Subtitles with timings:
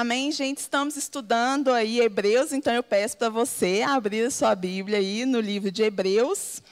[0.00, 0.56] Amém, gente?
[0.56, 5.38] Estamos estudando aí Hebreus, então eu peço para você abrir a sua Bíblia aí no
[5.38, 6.62] livro de Hebreus,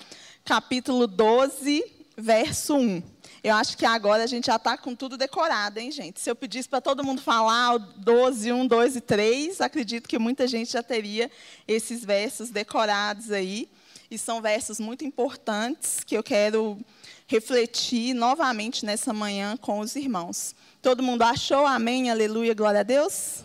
[0.47, 1.85] capítulo 12,
[2.17, 3.03] verso 1.
[3.45, 6.23] Eu acho que agora a gente já está com tudo decorado, hein, gente?
[6.23, 10.19] Se eu pedisse para todo mundo falar o 12, 1, 2 e 3, acredito que
[10.19, 11.31] muita gente já teria
[11.69, 13.69] esses versos decorados aí.
[14.11, 16.79] E são versos muito importantes que eu quero
[17.27, 20.55] refletir novamente nessa manhã com os irmãos.
[20.81, 21.67] Todo mundo achou?
[21.67, 23.43] Amém, aleluia, glória a Deus?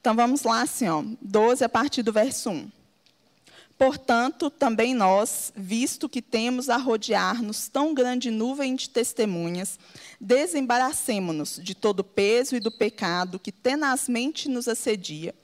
[0.00, 2.70] Então vamos lá, assim, ó, 12 a partir do verso 1.
[3.76, 9.78] Portanto, também nós, visto que temos a rodear-nos tão grande nuvem de testemunhas,
[10.18, 15.34] desembaracemo-nos de todo o peso e do pecado que tenazmente nos assedia.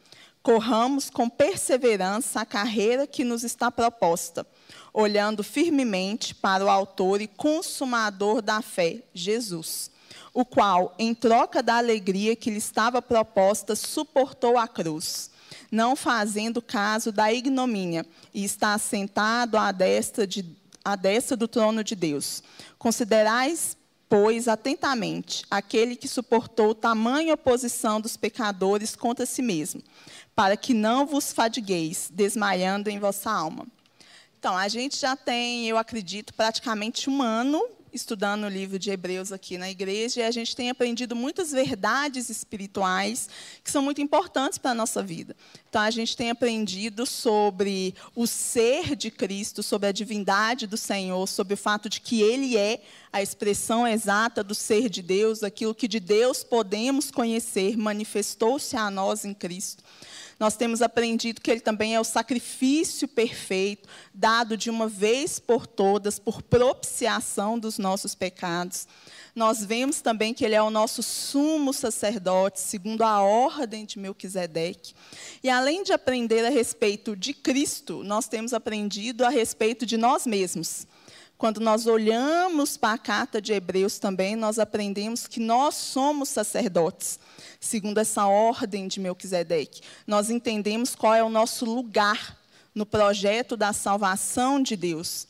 [0.42, 4.46] Corramos com perseverança a carreira que nos está proposta,
[4.92, 9.94] olhando firmemente para o Autor e Consumador da fé, Jesus
[10.36, 15.30] o qual, em troca da alegria que lhe estava proposta, suportou a cruz,
[15.72, 20.44] não fazendo caso da ignomínia, e está assentado à destra, de,
[20.84, 22.42] à destra do trono de Deus.
[22.78, 23.78] Considerais,
[24.10, 29.82] pois, atentamente aquele que suportou tamanha oposição dos pecadores contra si mesmo,
[30.34, 33.66] para que não vos fadigueis, desmaiando em vossa alma.
[34.38, 37.58] Então, a gente já tem, eu acredito, praticamente um ano
[37.96, 42.30] estudando o livro de Hebreus aqui na igreja e a gente tem aprendido muitas verdades
[42.30, 43.28] espirituais
[43.64, 45.34] que são muito importantes para a nossa vida.
[45.68, 51.26] Então, a gente tem aprendido sobre o ser de Cristo, sobre a divindade do Senhor,
[51.26, 52.80] sobre o fato de que Ele é
[53.12, 58.90] a expressão exata do ser de Deus, aquilo que de Deus podemos conhecer, manifestou-se a
[58.90, 59.82] nós em Cristo.
[60.38, 65.66] Nós temos aprendido que ele também é o sacrifício perfeito, dado de uma vez por
[65.66, 68.86] todas, por propiciação dos nossos pecados.
[69.34, 74.94] Nós vemos também que ele é o nosso sumo sacerdote, segundo a ordem de Melquisedeque.
[75.42, 80.26] E além de aprender a respeito de Cristo, nós temos aprendido a respeito de nós
[80.26, 80.86] mesmos.
[81.38, 87.18] Quando nós olhamos para a carta de Hebreus também, nós aprendemos que nós somos sacerdotes,
[87.60, 89.82] segundo essa ordem de Melquisedeque.
[90.06, 92.38] Nós entendemos qual é o nosso lugar
[92.74, 95.28] no projeto da salvação de Deus.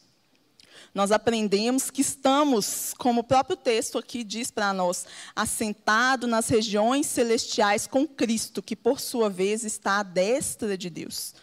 [0.95, 7.07] Nós aprendemos que estamos, como o próprio texto aqui diz para nós, assentado nas regiões
[7.07, 11.35] celestiais com Cristo, que por sua vez está à destra de Deus.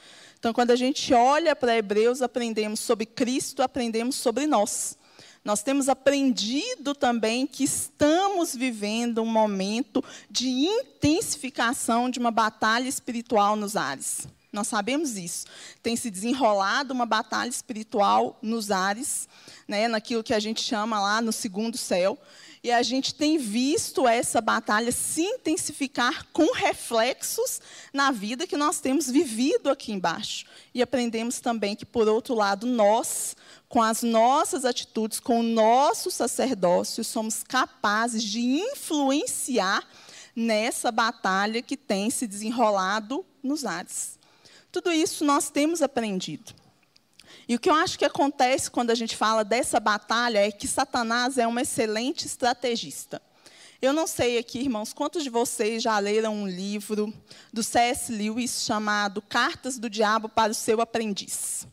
[0.44, 4.98] Então, quando a gente olha para Hebreus, aprendemos sobre Cristo, aprendemos sobre nós.
[5.42, 13.56] Nós temos aprendido também que estamos vivendo um momento de intensificação de uma batalha espiritual
[13.56, 14.28] nos ares.
[14.52, 15.46] Nós sabemos isso.
[15.82, 19.30] Tem se desenrolado uma batalha espiritual nos ares,
[19.66, 22.20] né, naquilo que a gente chama lá no segundo céu.
[22.64, 27.60] E a gente tem visto essa batalha se intensificar com reflexos
[27.92, 30.46] na vida que nós temos vivido aqui embaixo.
[30.74, 33.36] E aprendemos também que, por outro lado, nós,
[33.68, 39.86] com as nossas atitudes, com o nosso sacerdócio, somos capazes de influenciar
[40.34, 44.18] nessa batalha que tem se desenrolado nos ares.
[44.72, 46.63] Tudo isso nós temos aprendido.
[47.48, 50.68] E o que eu acho que acontece quando a gente fala dessa batalha é que
[50.68, 53.22] Satanás é um excelente estrategista.
[53.82, 57.14] Eu não sei aqui, irmãos, quantos de vocês já leram um livro
[57.52, 58.14] do C.S.
[58.14, 61.68] Lewis chamado Cartas do Diabo para o Seu Aprendiz.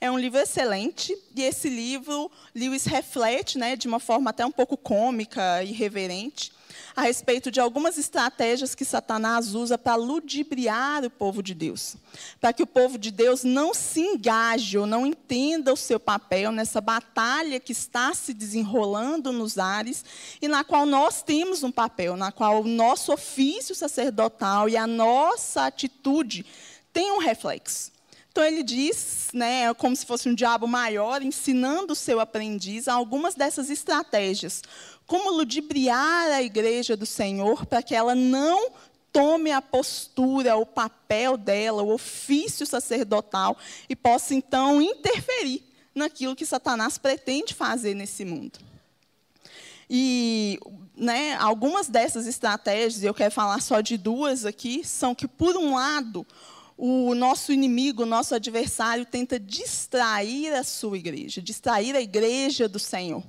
[0.00, 4.52] É um livro excelente e esse livro Lewis reflete, né, de uma forma até um
[4.52, 6.52] pouco cômica e reverente,
[6.94, 11.96] a respeito de algumas estratégias que Satanás usa para ludibriar o povo de Deus.
[12.40, 16.52] Para que o povo de Deus não se engaje ou não entenda o seu papel
[16.52, 20.04] nessa batalha que está se desenrolando nos ares
[20.40, 24.86] e na qual nós temos um papel, na qual o nosso ofício sacerdotal e a
[24.86, 26.44] nossa atitude
[26.92, 27.97] tem um reflexo.
[28.38, 33.34] Então ele diz, né, como se fosse um diabo maior, ensinando o seu aprendiz algumas
[33.34, 34.62] dessas estratégias,
[35.08, 38.70] como ludibriar a igreja do Senhor para que ela não
[39.12, 43.58] tome a postura, o papel dela, o ofício sacerdotal
[43.88, 48.60] e possa então interferir naquilo que Satanás pretende fazer nesse mundo.
[49.90, 50.60] E
[50.96, 55.74] né, algumas dessas estratégias, eu quero falar só de duas aqui, são que, por um
[55.74, 56.24] lado,
[56.78, 62.78] o nosso inimigo, o nosso adversário, tenta distrair a sua igreja, distrair a igreja do
[62.78, 63.22] Senhor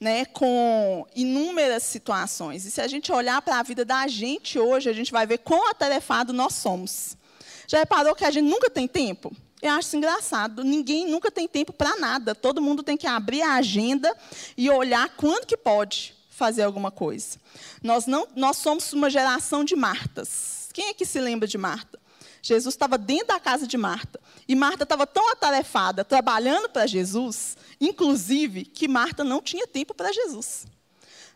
[0.00, 2.64] né, com inúmeras situações.
[2.64, 5.38] E se a gente olhar para a vida da gente hoje, a gente vai ver
[5.38, 7.18] quão atarefado nós somos.
[7.66, 9.30] Já reparou que a gente nunca tem tempo?
[9.60, 10.64] Eu acho isso engraçado.
[10.64, 12.34] Ninguém nunca tem tempo para nada.
[12.34, 14.16] Todo mundo tem que abrir a agenda
[14.56, 17.38] e olhar quando que pode fazer alguma coisa.
[17.82, 20.70] Nós, não, nós somos uma geração de Martas.
[20.72, 21.99] Quem é que se lembra de Marta?
[22.42, 24.20] Jesus estava dentro da casa de Marta.
[24.48, 30.12] E Marta estava tão atarefada, trabalhando para Jesus, inclusive, que Marta não tinha tempo para
[30.12, 30.66] Jesus.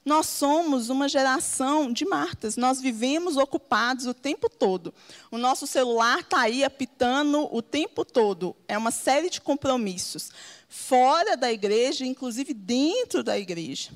[0.05, 2.57] Nós somos uma geração de Martas.
[2.57, 4.93] Nós vivemos ocupados o tempo todo.
[5.31, 8.55] O nosso celular está aí apitando o tempo todo.
[8.69, 10.31] É uma série de compromissos,
[10.69, 13.93] fora da igreja, inclusive dentro da igreja,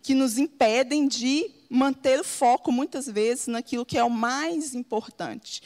[0.00, 5.60] que nos impedem de manter o foco, muitas vezes, naquilo que é o mais importante.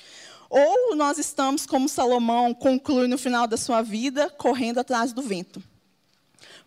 [0.54, 5.62] Ou nós estamos, como Salomão conclui no final da sua vida, correndo atrás do vento.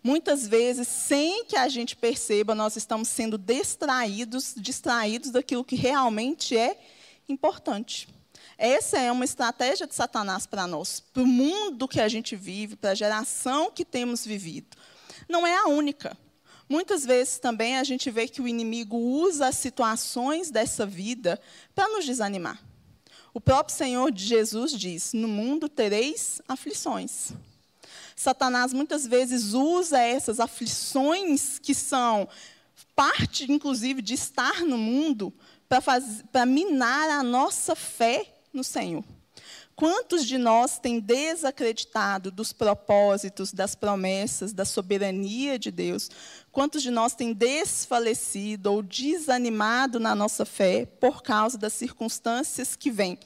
[0.02, 6.56] Muitas vezes, sem que a gente perceba, nós estamos sendo distraídos, distraídos daquilo que realmente
[6.56, 6.76] é
[7.28, 8.08] importante.
[8.58, 12.74] Essa é uma estratégia de Satanás para nós, para o mundo que a gente vive,
[12.74, 14.76] para a geração que temos vivido.
[15.28, 16.18] Não é a única.
[16.68, 21.40] Muitas vezes também a gente vê que o inimigo usa as situações dessa vida
[21.72, 22.60] para nos desanimar.
[23.36, 27.32] O próprio Senhor Jesus diz: No mundo tereis aflições.
[28.16, 32.26] Satanás muitas vezes usa essas aflições que são
[32.94, 35.30] parte, inclusive, de estar no mundo
[36.32, 38.24] para minar a nossa fé
[38.54, 39.04] no Senhor.
[39.76, 46.10] Quantos de nós têm desacreditado dos propósitos, das promessas, da soberania de Deus?
[46.50, 52.90] Quantos de nós têm desfalecido ou desanimado na nossa fé por causa das circunstâncias que
[52.90, 53.18] vêm?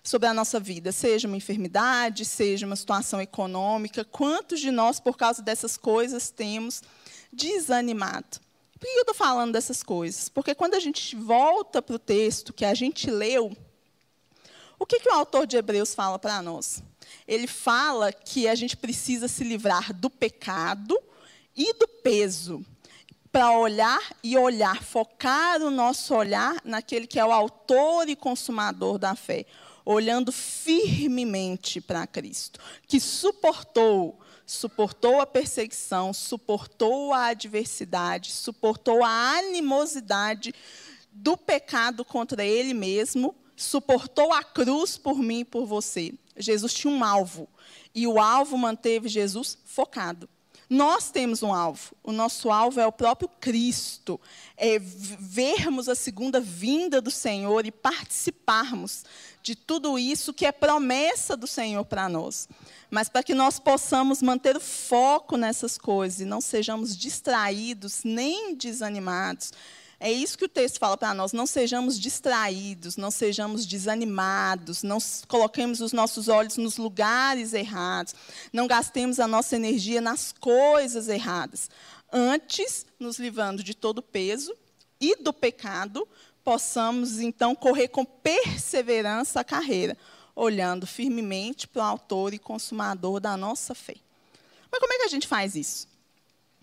[0.00, 4.06] sobre a nossa vida, seja uma enfermidade, seja uma situação econômica.
[4.06, 6.82] Quantos de nós, por causa dessas coisas, temos
[7.30, 8.40] desanimado?
[8.78, 10.30] Por que eu estou falando dessas coisas?
[10.30, 13.54] Porque quando a gente volta para o texto que a gente leu,
[14.78, 16.82] o que, que o autor de Hebreus fala para nós?
[17.26, 20.98] Ele fala que a gente precisa se livrar do pecado
[21.56, 22.64] e do peso
[23.32, 28.98] para olhar e olhar, focar o nosso olhar naquele que é o autor e consumador
[28.98, 29.44] da fé
[29.90, 40.54] olhando firmemente para Cristo, que suportou, suportou a perseguição, suportou a adversidade, suportou a animosidade
[41.10, 46.14] do pecado contra ele mesmo, suportou a cruz por mim e por você.
[46.36, 47.48] Jesus tinha um alvo,
[47.94, 50.28] e o alvo manteve Jesus focado.
[50.70, 51.96] Nós temos um alvo.
[52.02, 54.20] O nosso alvo é o próprio Cristo.
[54.54, 59.04] É vermos a segunda vinda do Senhor e participarmos
[59.42, 62.46] de tudo isso que é promessa do Senhor para nós.
[62.90, 68.54] Mas para que nós possamos manter o foco nessas coisas e não sejamos distraídos nem
[68.54, 69.52] desanimados,
[70.00, 71.32] é isso que o texto fala para nós.
[71.32, 78.14] Não sejamos distraídos, não sejamos desanimados, não coloquemos os nossos olhos nos lugares errados,
[78.52, 81.68] não gastemos a nossa energia nas coisas erradas.
[82.12, 84.54] Antes, nos livrando de todo o peso
[85.00, 86.06] e do pecado,
[86.44, 89.96] possamos então correr com perseverança a carreira,
[90.34, 93.96] olhando firmemente para o autor e consumador da nossa fé.
[94.70, 95.88] Mas como é que a gente faz isso?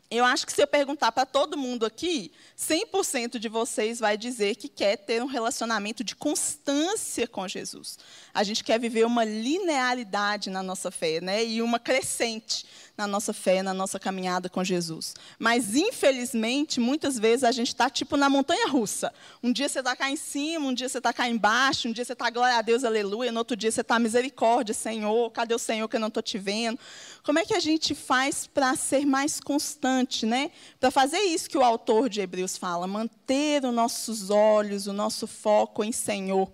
[0.10, 4.56] Eu acho que se eu perguntar para todo mundo aqui, 100% de vocês vai dizer
[4.56, 7.98] que quer ter um relacionamento de constância com Jesus.
[8.34, 11.44] A gente quer viver uma linearidade na nossa fé, né?
[11.44, 12.66] E uma crescente
[12.98, 15.16] na nossa fé, na nossa caminhada com Jesus.
[15.38, 19.14] Mas, infelizmente, muitas vezes a gente está tipo na montanha russa.
[19.44, 22.06] Um dia você está cá em cima, um dia você está cá embaixo, um dia
[22.06, 25.60] você está glória a Deus, aleluia, no outro dia você está misericórdia, Senhor, cadê o
[25.60, 26.80] Senhor que eu não estou te vendo?
[27.24, 29.95] Como é que a gente faz para ser mais constante,
[30.26, 30.52] né?
[30.80, 35.28] Para fazer isso que o autor de Hebreus fala, manter os nossos olhos, o nosso
[35.28, 36.52] foco em Senhor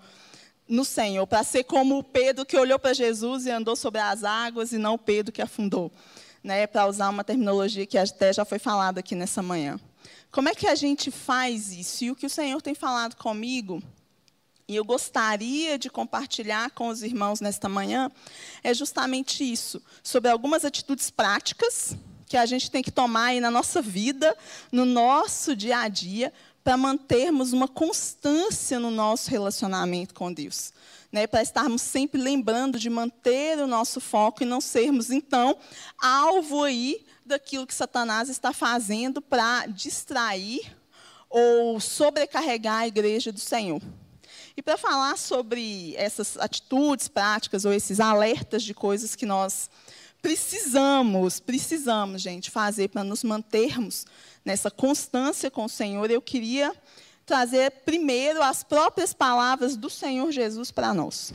[0.67, 4.23] no Senhor, para ser como o Pedro que olhou para Jesus e andou sobre as
[4.23, 5.91] águas e não o Pedro que afundou
[6.43, 9.79] né, para usar uma terminologia que até já foi falada aqui nessa manhã.
[10.31, 12.05] Como é que a gente faz isso?
[12.05, 13.81] E o que o Senhor tem falado comigo,
[14.67, 18.09] e eu gostaria de compartilhar com os irmãos nesta manhã,
[18.63, 21.95] é justamente isso, sobre algumas atitudes práticas
[22.31, 24.35] que a gente tem que tomar aí na nossa vida,
[24.71, 26.31] no nosso dia a dia,
[26.63, 30.71] para mantermos uma constância no nosso relacionamento com Deus
[31.11, 35.57] né, para estarmos sempre lembrando de manter o nosso foco e não sermos, então,
[36.01, 40.73] alvo aí daquilo que Satanás está fazendo para distrair
[41.29, 43.81] ou sobrecarregar a igreja do Senhor.
[44.55, 49.69] E para falar sobre essas atitudes práticas ou esses alertas de coisas que nós
[50.21, 54.05] precisamos, precisamos, gente, fazer para nos mantermos
[54.45, 56.73] nessa constância com o Senhor, eu queria
[57.25, 61.33] trazer primeiro as próprias palavras do Senhor Jesus para nós.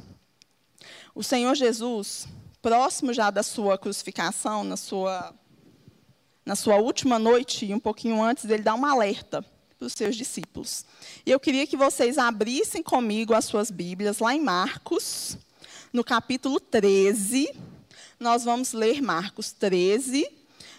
[1.14, 2.28] O Senhor Jesus,
[2.60, 5.34] próximo já da sua crucificação, na sua,
[6.44, 9.42] na sua última noite, e um pouquinho antes, ele dá um alerta
[9.78, 10.84] para os seus discípulos.
[11.24, 15.38] E eu queria que vocês abrissem comigo as suas Bíblias lá em Marcos,
[15.92, 17.75] no capítulo 13.
[18.18, 20.26] Nós vamos ler Marcos 13,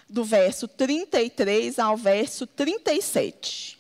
[0.10, 3.78] do verso 33 ao verso 37.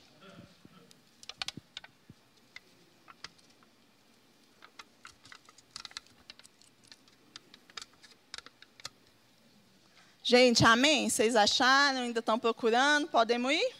[10.21, 11.09] Gente, amém?
[11.09, 12.01] Vocês acharam?
[12.01, 13.07] Ainda estão procurando?
[13.07, 13.75] Podemos ir?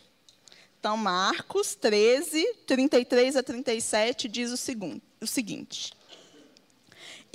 [0.80, 5.97] Então, Marcos 13, 33 a 37 diz o, segundo, o seguinte.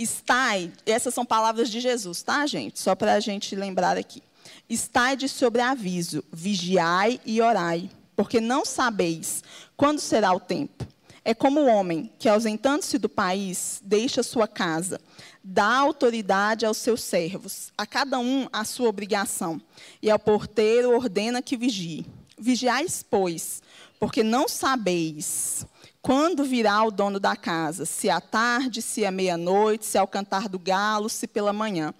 [0.02, 2.78] Estai, essas são palavras de Jesus, tá, gente?
[2.80, 4.22] Só para a gente lembrar aqui.
[4.68, 9.42] Estai de sobreaviso, vigiai e orai, porque não sabeis
[9.76, 10.86] quando será o tempo.
[11.24, 15.00] É como o homem que, ausentando-se do país, deixa sua casa,
[15.42, 19.60] dá autoridade aos seus servos, a cada um a sua obrigação,
[20.00, 22.06] e ao porteiro ordena que vigie.
[22.36, 23.62] Vigiais, pois,
[24.00, 25.64] porque não sabeis
[26.02, 30.48] quando virá o dono da casa, se à tarde, se à meia-noite, se ao cantar
[30.48, 31.94] do galo, se pela manhã,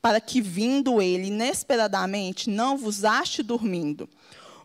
[0.00, 4.08] para que, vindo ele inesperadamente, não vos ache dormindo.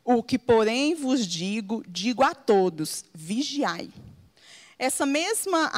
[0.05, 3.89] O que, porém, vos digo, digo a todos: vigiai.
[4.77, 5.71] Essa mesma,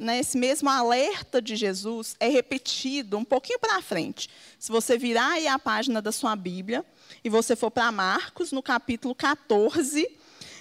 [0.00, 4.28] né, esse mesmo alerta de Jesus é repetido um pouquinho para frente.
[4.58, 6.84] Se você virar aí a página da sua Bíblia
[7.22, 10.08] e você for para Marcos, no capítulo 14,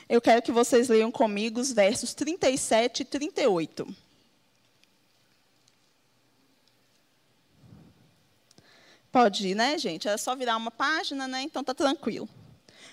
[0.07, 3.87] eu quero que vocês leiam comigo os versos 37 e 38.
[9.11, 10.07] Pode ir, né, gente?
[10.07, 11.41] É só virar uma página, né?
[11.41, 12.27] Então tá tranquilo.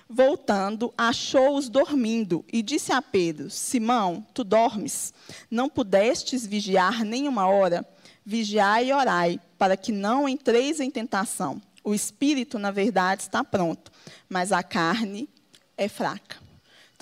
[0.09, 5.12] Voltando, achou-os dormindo e disse a Pedro: Simão, tu dormes?
[5.50, 7.87] Não pudestes vigiar nem uma hora?
[8.25, 11.61] Vigiai e orai, para que não entreis em tentação.
[11.83, 13.90] O espírito, na verdade, está pronto,
[14.28, 15.28] mas a carne
[15.76, 16.42] é fraca.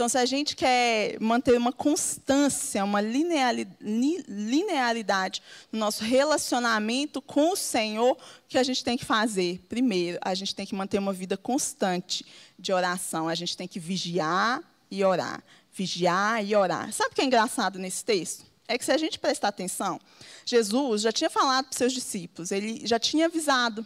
[0.01, 7.57] Então, se a gente quer manter uma constância, uma linearidade no nosso relacionamento com o
[7.57, 9.61] Senhor, o que a gente tem que fazer?
[9.69, 12.25] Primeiro, a gente tem que manter uma vida constante
[12.59, 13.29] de oração.
[13.29, 15.45] A gente tem que vigiar e orar.
[15.71, 16.91] Vigiar e orar.
[16.95, 18.47] Sabe o que é engraçado nesse texto?
[18.67, 20.01] É que se a gente prestar atenção,
[20.47, 23.85] Jesus já tinha falado para os seus discípulos, ele já tinha avisado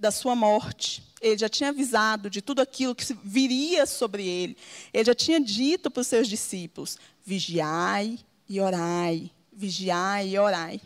[0.00, 1.02] da sua morte.
[1.20, 4.56] Ele já tinha avisado de tudo aquilo que viria sobre ele.
[4.92, 10.80] Ele já tinha dito para os seus discípulos: vigiai e orai, vigiai e orai.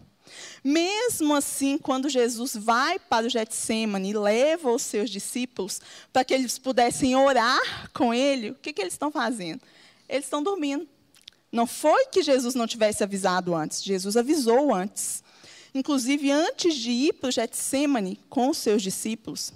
[0.64, 5.80] Mesmo assim, quando Jesus vai para o Getsemane e leva os seus discípulos
[6.12, 9.61] para que eles pudessem orar com ele, o que, que eles estão fazendo?
[10.09, 10.88] Eles estão dormindo.
[11.52, 15.23] Não foi que Jesus não tivesse avisado antes, Jesus avisou antes.
[15.75, 19.52] Inclusive, antes de ir para o Getsemane com os seus discípulos,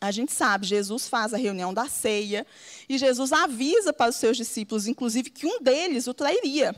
[0.00, 2.46] a gente sabe, Jesus faz a reunião da ceia
[2.88, 6.74] e Jesus avisa para os seus discípulos, inclusive, que um deles o trairia.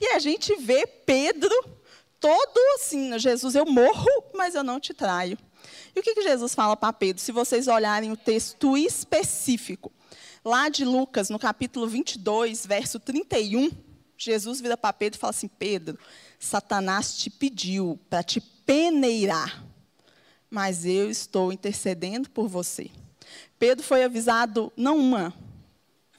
[0.00, 1.54] E a gente vê Pedro
[2.18, 5.38] todo assim, Jesus, eu morro, mas eu não te traio.
[5.94, 7.22] E o que, que Jesus fala para Pedro?
[7.22, 9.92] Se vocês olharem o texto específico,
[10.44, 13.70] lá de Lucas, no capítulo 22, verso 31,
[14.16, 15.98] Jesus vira para Pedro e fala assim: Pedro,
[16.38, 19.64] Satanás te pediu para te peneirar,
[20.50, 22.90] mas eu estou intercedendo por você.
[23.58, 25.34] Pedro foi avisado não uma,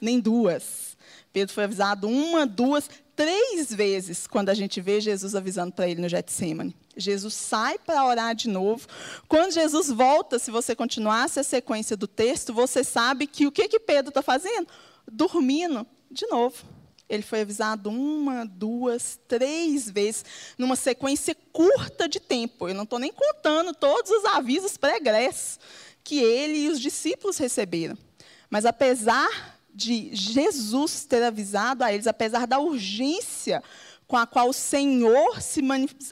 [0.00, 0.96] nem duas.
[1.32, 6.00] Pedro foi avisado uma, duas, três vezes quando a gente vê Jesus avisando para ele
[6.00, 6.76] no Getsemane.
[6.96, 8.86] Jesus sai para orar de novo.
[9.28, 13.68] Quando Jesus volta, se você continuasse a sequência do texto, você sabe que o que,
[13.68, 14.66] que Pedro está fazendo?
[15.10, 16.64] Dormindo de novo.
[17.08, 20.24] Ele foi avisado uma, duas, três vezes,
[20.58, 22.68] numa sequência curta de tempo.
[22.68, 25.58] Eu não estou nem contando todos os avisos pregressos
[26.02, 27.96] que ele e os discípulos receberam.
[28.50, 33.62] Mas apesar de Jesus ter avisado a eles, apesar da urgência
[34.06, 35.60] com a qual o Senhor se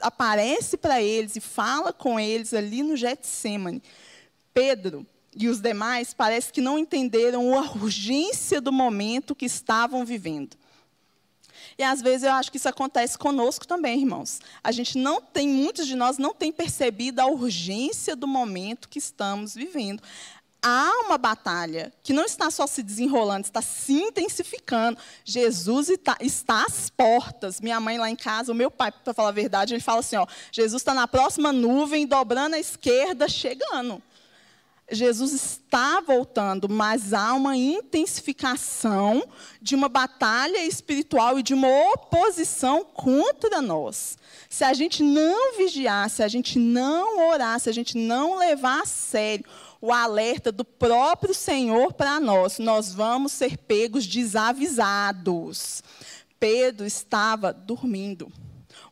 [0.01, 3.81] aparece para eles e fala com eles ali no Getsemane,
[4.53, 10.55] Pedro e os demais parece que não entenderam a urgência do momento que estavam vivendo.
[11.77, 14.39] E às vezes eu acho que isso acontece conosco também, irmãos.
[14.63, 18.99] A gente não tem, muitos de nós não tem percebido a urgência do momento que
[18.99, 20.01] estamos vivendo.
[20.67, 24.97] Há uma batalha que não está só se desenrolando, está se intensificando.
[25.23, 26.17] Jesus está
[26.65, 27.61] às portas.
[27.61, 30.15] Minha mãe lá em casa, o meu pai, para falar a verdade, ele fala assim:
[30.15, 34.01] ó, Jesus está na próxima nuvem, dobrando à esquerda, chegando.
[34.91, 39.27] Jesus está voltando, mas há uma intensificação
[39.59, 44.15] de uma batalha espiritual e de uma oposição contra nós.
[44.47, 48.83] Se a gente não vigiar, se a gente não orar, se a gente não levar
[48.83, 49.45] a sério
[49.81, 52.57] o alerta do próprio Senhor para nós.
[52.59, 55.83] Nós vamos ser pegos desavisados.
[56.39, 58.31] Pedro estava dormindo.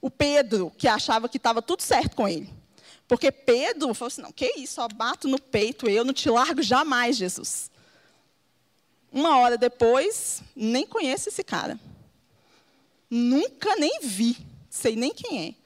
[0.02, 2.63] O Pedro, que achava que estava tudo certo com ele.
[3.08, 6.62] Porque Pedro falou assim: não, que isso, só bato no peito, eu não te largo
[6.62, 7.72] jamais, Jesus.
[9.12, 11.80] Uma hora depois, nem conheço esse cara.
[13.10, 14.38] Nunca nem vi,
[14.70, 15.63] sei nem quem é.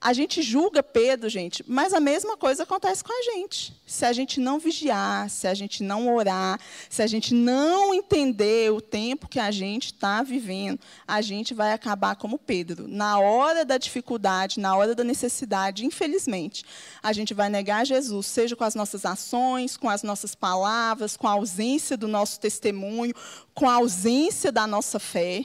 [0.00, 3.74] A gente julga Pedro, gente, mas a mesma coisa acontece com a gente.
[3.84, 8.70] Se a gente não vigiar, se a gente não orar, se a gente não entender
[8.70, 12.86] o tempo que a gente está vivendo, a gente vai acabar como Pedro.
[12.86, 16.64] Na hora da dificuldade, na hora da necessidade, infelizmente,
[17.02, 21.26] a gente vai negar Jesus, seja com as nossas ações, com as nossas palavras, com
[21.26, 23.14] a ausência do nosso testemunho,
[23.52, 25.44] com a ausência da nossa fé.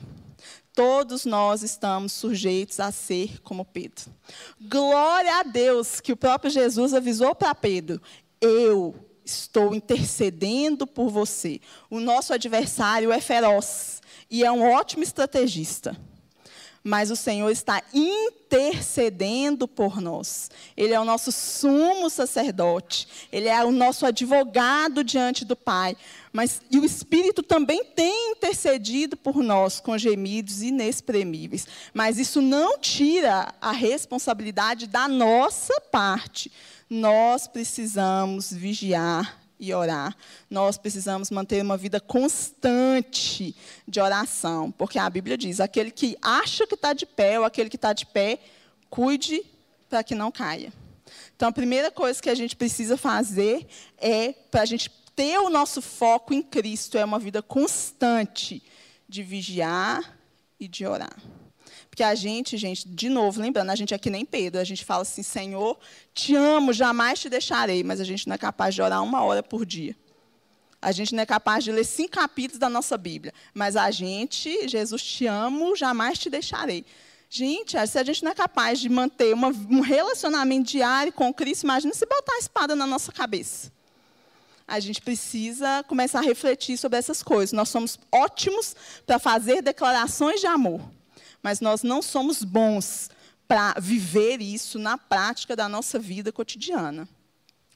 [0.74, 4.06] Todos nós estamos sujeitos a ser como Pedro.
[4.60, 8.01] Glória a Deus que o próprio Jesus avisou para Pedro:
[8.42, 11.62] Eu estou intercedendo por você.
[11.89, 15.96] O nosso adversário é feroz e é um ótimo estrategista
[16.84, 20.52] mas o Senhor está intercedendo por nós.
[20.75, 25.96] Ele é o nosso sumo sacerdote, ele é o nosso advogado diante do Pai.
[26.32, 31.68] Mas e o Espírito também tem intercedido por nós com gemidos inexprimíveis.
[31.94, 36.52] Mas isso não tira a responsabilidade da nossa parte.
[36.90, 40.13] Nós precisamos vigiar e orar.
[40.50, 43.55] Nós precisamos manter uma vida constante
[43.88, 47.70] de oração, porque a Bíblia diz: aquele que acha que está de pé ou aquele
[47.70, 48.39] que está de pé,
[48.89, 49.41] cuide
[49.89, 50.74] para que não caia.
[51.36, 53.65] Então, a primeira coisa que a gente precisa fazer
[53.98, 58.62] é, para a gente ter o nosso foco em Cristo, é uma vida constante
[59.08, 60.17] de vigiar
[60.60, 61.15] e de orar.
[61.93, 64.83] Porque a gente, gente, de novo, lembrando, a gente é que nem Pedro, a gente
[64.83, 65.77] fala assim, Senhor,
[66.12, 69.43] te amo, jamais te deixarei, mas a gente não é capaz de orar uma hora
[69.43, 69.95] por dia.
[70.81, 74.67] A gente não é capaz de ler cinco capítulos da nossa Bíblia, mas a gente,
[74.67, 76.83] Jesus, te amo, jamais te deixarei.
[77.29, 81.62] Gente, se a gente não é capaz de manter uma, um relacionamento diário com Cristo,
[81.62, 83.71] imagina se botar a espada na nossa cabeça.
[84.67, 87.53] A gente precisa começar a refletir sobre essas coisas.
[87.53, 88.75] Nós somos ótimos
[89.06, 90.82] para fazer declarações de amor
[91.43, 93.10] mas nós não somos bons
[93.47, 97.08] para viver isso na prática da nossa vida cotidiana.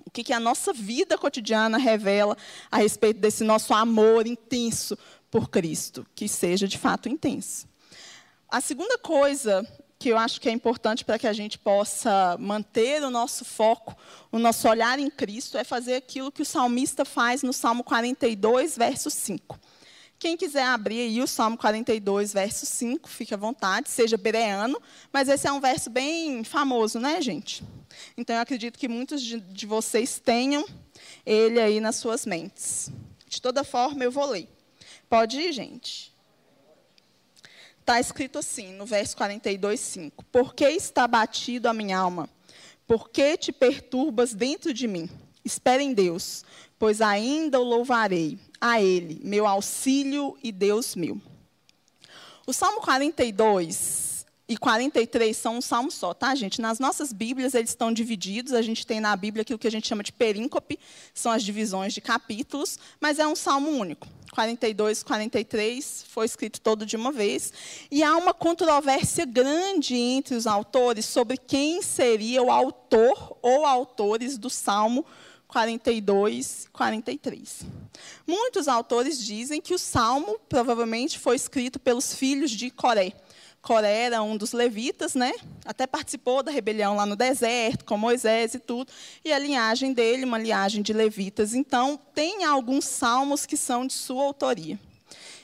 [0.05, 2.37] O que, que a nossa vida cotidiana revela
[2.71, 4.97] a respeito desse nosso amor intenso
[5.29, 7.67] por Cristo, que seja de fato intenso.
[8.49, 9.67] A segunda coisa
[9.99, 13.95] que eu acho que é importante para que a gente possa manter o nosso foco,
[14.31, 18.77] o nosso olhar em Cristo, é fazer aquilo que o salmista faz no Salmo 42,
[18.77, 19.59] verso 5.
[20.19, 24.81] Quem quiser abrir aí o Salmo 42, verso 5, fique à vontade, seja bereano,
[25.13, 27.63] mas esse é um verso bem famoso, né, gente?
[28.17, 30.65] Então, eu acredito que muitos de, de vocês tenham
[31.23, 32.89] ele aí nas suas mentes.
[33.27, 34.49] De toda forma, eu vou ler.
[35.07, 36.11] Pode ir, gente.
[37.79, 40.25] Está escrito assim, no verso 42, 5.
[40.25, 42.27] Por que está batido a minha alma?
[42.87, 45.07] Por que te perturbas dentro de mim?
[45.45, 46.43] Espere em Deus,
[46.79, 51.21] pois ainda o louvarei a Ele, meu auxílio e Deus meu.
[52.45, 56.61] O Salmo 42 e 43 são um salmo só, tá, gente?
[56.61, 58.53] Nas nossas Bíblias, eles estão divididos.
[58.53, 60.79] A gente tem na Bíblia aquilo que a gente chama de períncope,
[61.13, 64.07] são as divisões de capítulos, mas é um salmo único.
[64.31, 67.51] 42 e 43 foi escrito todo de uma vez.
[67.91, 74.37] E há uma controvérsia grande entre os autores sobre quem seria o autor ou autores
[74.37, 75.05] do salmo
[75.57, 77.65] 42, 43.
[78.27, 83.11] Muitos autores dizem que o salmo provavelmente foi escrito pelos filhos de Coré.
[83.59, 85.33] Coré era um dos levitas, né?
[85.65, 88.93] Até participou da rebelião lá no deserto, com Moisés e tudo.
[89.25, 91.55] E a linhagem dele, uma linhagem de levitas.
[91.55, 94.79] Então, tem alguns salmos que são de sua autoria.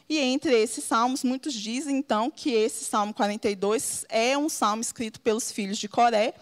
[0.08, 5.19] E entre esses salmos, muitos dizem, então, que esse Salmo 42 é um salmo escrito
[5.19, 6.36] pelos filhos de Coré,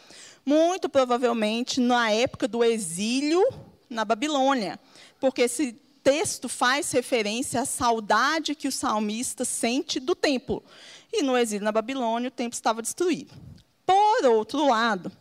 [0.46, 3.42] muito provavelmente na época do exílio
[3.90, 4.80] na Babilônia,
[5.20, 5.74] porque esse
[6.04, 10.64] texto faz referência à saudade que o salmista sente do templo.
[11.12, 13.34] E no exílio na Babilônia, o templo estava destruído.
[13.86, 15.12] Por outro lado,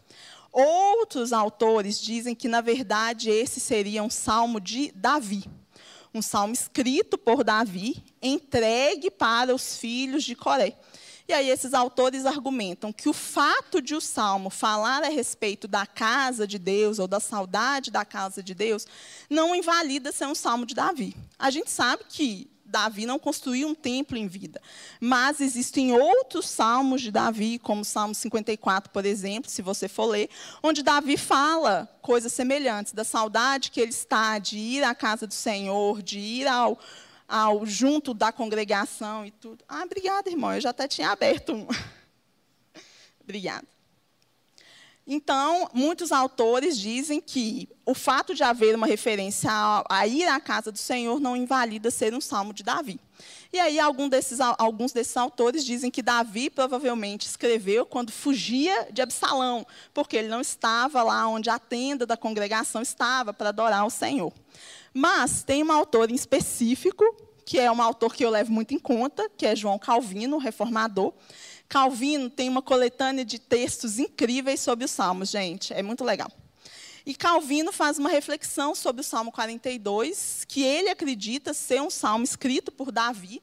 [0.53, 5.45] outros autores dizem que, na verdade, esse seria um salmo de Davi.
[6.15, 10.77] Um salmo escrito por Davi, entregue para os filhos de Coré.
[11.31, 15.87] E aí esses autores argumentam que o fato de o salmo falar a respeito da
[15.87, 18.85] casa de Deus ou da saudade da casa de Deus
[19.31, 21.15] não invalida ser um salmo de Davi.
[21.39, 24.61] A gente sabe que Davi não construiu um templo em vida.
[25.01, 30.07] Mas existem outros salmos de Davi, como o Salmo 54, por exemplo, se você for
[30.07, 30.29] ler,
[30.61, 35.35] onde Davi fala coisas semelhantes, da saudade que ele está de ir à casa do
[35.35, 36.77] Senhor, de ir ao,
[37.31, 39.65] ao junto da congregação e tudo.
[39.69, 41.67] Ah, obrigada, irmão, eu já até tinha aberto um.
[43.23, 43.67] obrigada.
[45.07, 50.39] Então, muitos autores dizem que o fato de haver uma referência a, a, ir à
[50.39, 53.01] casa do Senhor não invalida ser um salmo de Davi.
[53.53, 59.03] E aí, algum desses, alguns desses autores dizem que Davi provavelmente escreveu quando fugia de
[59.03, 63.91] Absalão, porque ele não estava lá onde a tenda da congregação estava para adorar o
[63.91, 64.33] Senhor.
[64.93, 67.05] Mas tem um autor em específico,
[67.45, 71.13] que é um autor que eu levo muito em conta, que é João Calvino, reformador,
[71.71, 76.29] Calvino tem uma coletânea de textos incríveis sobre os Salmos, gente, é muito legal.
[77.07, 82.25] E Calvino faz uma reflexão sobre o Salmo 42, que ele acredita ser um salmo
[82.25, 83.41] escrito por Davi,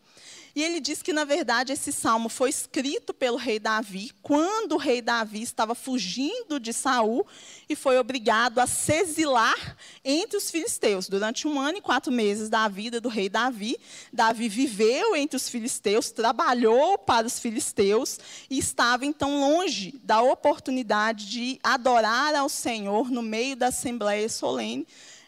[0.57, 4.77] e ele diz que, na verdade, esse salmo foi escrito pelo rei Davi quando o
[4.77, 7.27] rei Davi estava fugindo de Saul
[7.69, 11.07] e foi obrigado a se exilar entre os filisteus.
[11.07, 13.77] Durante um ano e quatro meses da vida do rei Davi,
[14.11, 21.29] Davi viveu entre os filisteus, trabalhou para os filisteus e estava, então, longe da oportunidade
[21.29, 24.87] de adorar ao Senhor no meio da assembleia solene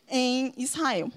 [0.10, 1.12] em Israel.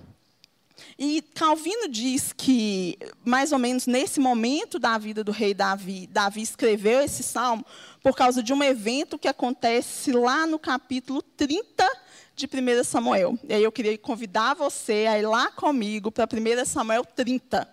[0.98, 6.42] E Calvino diz que, mais ou menos nesse momento da vida do rei Davi, Davi
[6.42, 7.64] escreveu esse salmo
[8.02, 11.88] por causa de um evento que acontece lá no capítulo 30
[12.34, 13.38] de 1 Samuel.
[13.48, 17.68] E aí eu queria convidar você a ir lá comigo para 1 Samuel 30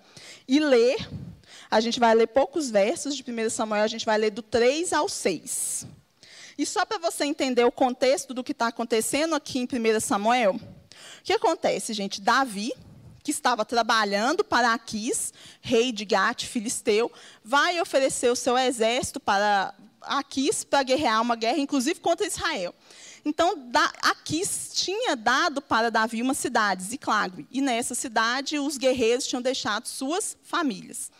[0.47, 1.09] e ler.
[1.71, 4.93] A gente vai ler poucos versos de 1 Samuel, a gente vai ler do 3
[4.93, 5.88] ao 6.
[6.57, 10.55] E só para você entender o contexto do que está acontecendo aqui em 1 Samuel,
[10.55, 12.19] o que acontece, gente?
[12.19, 12.73] Davi,
[13.23, 17.12] que estava trabalhando para Aquis, rei de Gate, filisteu,
[17.43, 22.73] vai oferecer o seu exército para Aquis para guerrear uma guerra, inclusive contra Israel.
[23.25, 23.69] Então,
[24.01, 29.88] Aquis tinha dado para Davi uma cidade, Ziclague, e nessa cidade os guerreiros tinham deixado
[29.88, 31.12] suas famílias.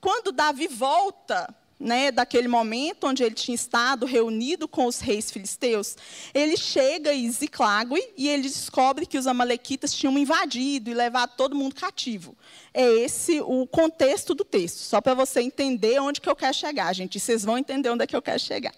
[0.00, 5.96] Quando Davi volta né, daquele momento onde ele tinha estado reunido com os reis filisteus,
[6.34, 11.56] ele chega em Ziclague e ele descobre que os amalequitas tinham invadido e levado todo
[11.56, 12.36] mundo cativo.
[12.74, 16.92] É esse o contexto do texto, só para você entender onde que eu quero chegar,
[16.92, 17.18] gente.
[17.18, 18.74] Vocês vão entender onde é que eu quero chegar.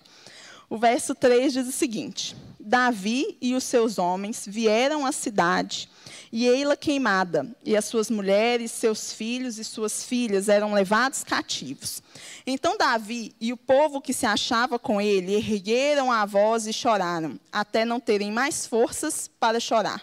[0.70, 5.90] O verso 3 diz o seguinte: Davi e os seus homens vieram à cidade
[6.32, 12.02] e ei-la queimada, e as suas mulheres, seus filhos e suas filhas eram levados cativos.
[12.46, 17.38] Então Davi e o povo que se achava com ele ergueram a voz e choraram,
[17.52, 20.02] até não terem mais forças para chorar.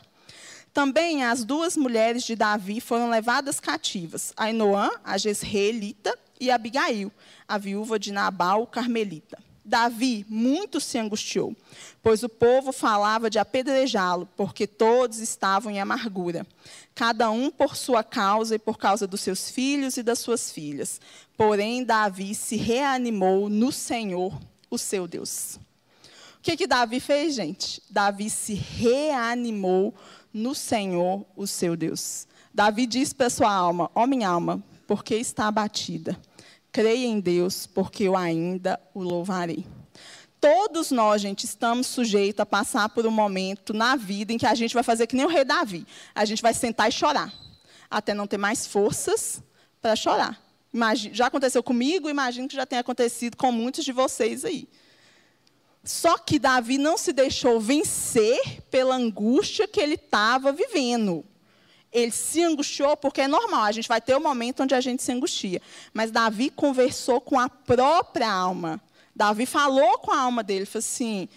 [0.71, 7.11] Também as duas mulheres de Davi foram levadas cativas, Ainoã, a Jezreelita, e Abigail,
[7.47, 9.48] a viúva de Nabal, carmelita.
[9.69, 11.55] Davi muito se angustiou,
[12.01, 16.45] pois o povo falava de apedrejá-lo, porque todos estavam em amargura,
[16.95, 20.99] cada um por sua causa e por causa dos seus filhos e das suas filhas.
[21.37, 24.33] Porém, Davi se reanimou no Senhor,
[24.71, 25.59] o seu Deus.
[26.39, 27.81] O que, que Davi fez, gente?
[27.89, 29.93] Davi se reanimou
[30.33, 32.27] no Senhor, o seu Deus.
[32.51, 36.19] Davi disse para sua alma: Ó oh, minha alma, porque está abatida?
[36.71, 39.65] Creia em Deus, porque eu ainda o louvarei.
[40.39, 44.55] Todos nós, gente, estamos sujeitos a passar por um momento na vida em que a
[44.55, 45.85] gente vai fazer que nem o rei Davi.
[46.15, 47.33] A gente vai sentar e chorar,
[47.89, 49.43] até não ter mais forças
[49.81, 50.41] para chorar.
[50.73, 54.69] Imagina, já aconteceu comigo, imagino que já tenha acontecido com muitos de vocês aí.
[55.83, 61.25] Só que Davi não se deixou vencer pela angústia que ele estava vivendo
[61.91, 65.01] ele se angustiou, porque é normal, a gente vai ter um momento onde a gente
[65.01, 65.61] se angustia.
[65.93, 68.79] Mas Davi conversou com a própria alma.
[69.15, 71.27] Davi falou com a alma dele, falou assim: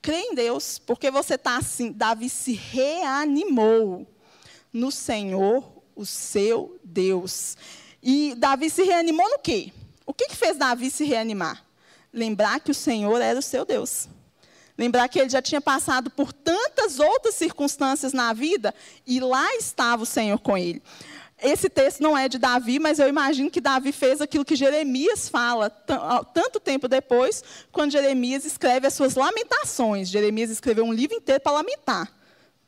[0.00, 1.92] crê em Deus, porque você está assim.
[1.92, 4.06] Davi se reanimou
[4.72, 7.56] no Senhor, o seu Deus.
[8.02, 9.72] E Davi se reanimou no quê?
[10.04, 11.64] O que, que fez Davi se reanimar?
[12.12, 14.08] Lembrar que o Senhor era o seu Deus.
[14.82, 18.74] Lembrar que ele já tinha passado por tantas outras circunstâncias na vida
[19.06, 20.82] e lá estava o Senhor com ele.
[21.40, 25.28] Esse texto não é de Davi, mas eu imagino que Davi fez aquilo que Jeremias
[25.28, 30.08] fala tanto tempo depois, quando Jeremias escreve as suas lamentações.
[30.08, 32.12] Jeremias escreveu um livro inteiro para lamentar.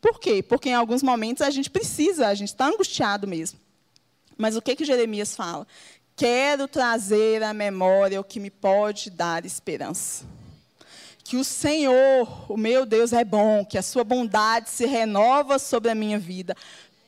[0.00, 0.40] Por quê?
[0.40, 3.58] Porque em alguns momentos a gente precisa, a gente está angustiado mesmo.
[4.38, 5.66] Mas o que, que Jeremias fala?
[6.14, 10.24] Quero trazer à memória o que me pode dar esperança
[11.24, 15.90] que o Senhor, o meu Deus, é bom, que a sua bondade se renova sobre
[15.90, 16.54] a minha vida.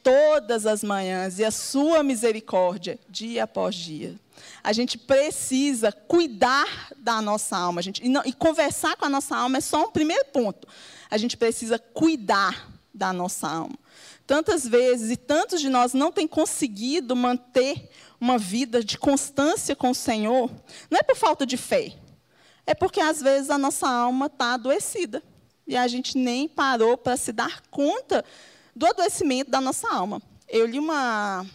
[0.02, 4.14] todas as manhãs e a sua misericórdia dia após dia.
[4.62, 7.82] A gente precisa cuidar da nossa alma.
[7.82, 10.68] Gente, e, não, e conversar com a nossa alma é só um primeiro ponto.
[11.10, 13.76] A gente precisa cuidar da nossa alma.
[14.24, 19.90] Tantas vezes e tantos de nós não têm conseguido manter uma vida de constância com
[19.90, 20.50] o Senhor,
[20.88, 21.92] não é por falta de fé,
[22.66, 25.22] é porque às vezes a nossa alma está adoecida
[25.66, 28.24] e a gente nem parou para se dar conta
[28.74, 30.20] do adoecimento da nossa alma.
[30.48, 31.46] Eu li uma,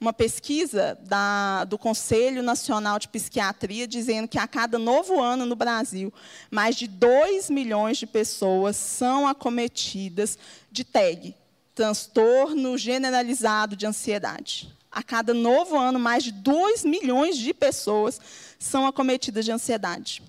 [0.00, 5.54] uma pesquisa da, do Conselho Nacional de Psiquiatria dizendo que a cada novo ano no
[5.54, 6.12] Brasil,
[6.50, 10.38] mais de 2 milhões de pessoas são acometidas
[10.70, 11.34] de TAG,
[11.74, 14.72] transtorno generalizado de ansiedade.
[14.90, 18.20] A cada novo ano, mais de 2 milhões de pessoas
[18.58, 20.22] são acometidas de ansiedade.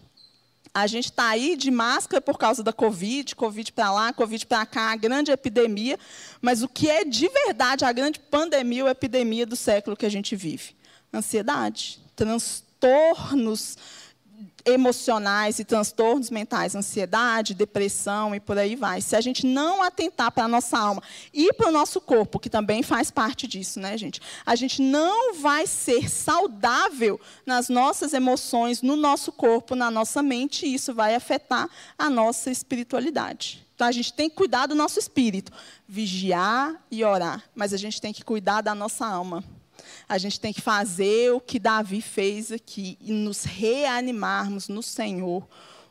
[0.73, 4.65] A gente está aí de máscara por causa da Covid, Covid para lá, Covid para
[4.65, 5.99] cá, a grande epidemia.
[6.41, 10.09] Mas o que é de verdade a grande pandemia ou epidemia do século que a
[10.09, 10.75] gente vive?
[11.13, 13.77] Ansiedade, transtornos
[14.65, 19.01] emocionais e transtornos mentais, ansiedade, depressão e por aí vai.
[19.01, 22.49] Se a gente não atentar para a nossa alma e para o nosso corpo, que
[22.49, 24.21] também faz parte disso, né, gente?
[24.45, 30.65] A gente não vai ser saudável nas nossas emoções, no nosso corpo, na nossa mente,
[30.65, 33.65] e isso vai afetar a nossa espiritualidade.
[33.75, 35.51] Então a gente tem que cuidar do nosso espírito,
[35.87, 39.43] vigiar e orar, mas a gente tem que cuidar da nossa alma
[40.07, 45.47] a gente tem que fazer o que Davi fez aqui e nos reanimarmos no Senhor,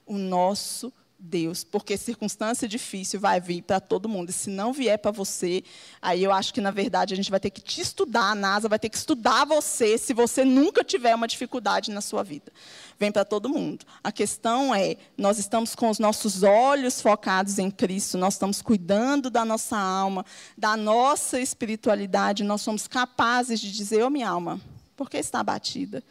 [0.06, 0.92] o nosso
[1.24, 4.30] Deus, porque circunstância difícil vai vir para todo mundo.
[4.30, 5.62] E se não vier para você,
[6.00, 8.68] aí eu acho que na verdade a gente vai ter que te estudar, a NASA
[8.68, 12.52] vai ter que estudar você se você nunca tiver uma dificuldade na sua vida.
[12.98, 13.86] Vem para todo mundo.
[14.02, 19.30] A questão é, nós estamos com os nossos olhos focados em Cristo, nós estamos cuidando
[19.30, 20.26] da nossa alma,
[20.58, 24.60] da nossa espiritualidade, nós somos capazes de dizer, ô oh, minha alma,
[24.96, 26.02] por que está abatida?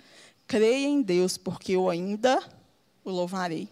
[0.47, 2.41] Creia em Deus, porque eu ainda
[3.03, 3.67] o louvarei.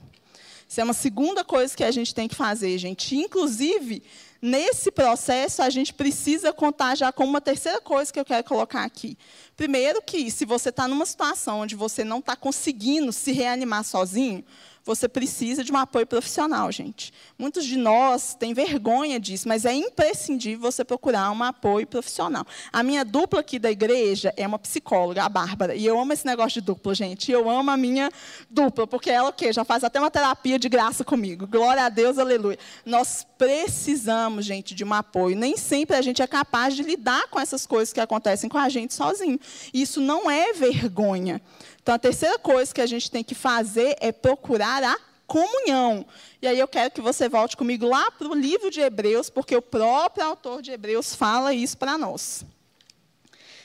[0.70, 3.16] Isso é uma segunda coisa que a gente tem que fazer, gente.
[3.16, 4.04] Inclusive,
[4.40, 8.84] nesse processo, a gente precisa contar já com uma terceira coisa que eu quero colocar
[8.84, 9.18] aqui.
[9.58, 14.46] Primeiro, que se você está numa situação onde você não está conseguindo se reanimar sozinho,
[14.84, 17.14] você precisa de um apoio profissional, gente.
[17.38, 22.46] Muitos de nós têm vergonha disso, mas é imprescindível você procurar um apoio profissional.
[22.72, 26.26] A minha dupla aqui da igreja é uma psicóloga, a Bárbara, e eu amo esse
[26.26, 27.32] negócio de dupla, gente.
[27.32, 28.10] Eu amo a minha
[28.50, 29.54] dupla, porque ela o quê?
[29.54, 31.48] Já faz até uma terapia de graça comigo.
[31.48, 32.58] Glória a Deus, aleluia.
[32.86, 35.36] Nós precisamos, gente, de um apoio.
[35.36, 38.68] Nem sempre a gente é capaz de lidar com essas coisas que acontecem com a
[38.70, 39.40] gente sozinho.
[39.74, 41.42] Isso não é vergonha.
[41.90, 46.06] Então, a terceira coisa que a gente tem que fazer é procurar a comunhão.
[46.40, 49.56] E aí eu quero que você volte comigo lá para o livro de Hebreus, porque
[49.56, 52.46] o próprio autor de Hebreus fala isso para nós.